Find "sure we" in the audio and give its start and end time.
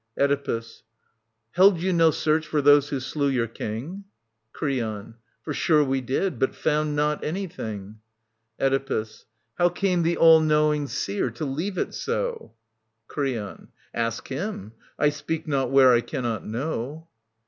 5.53-6.01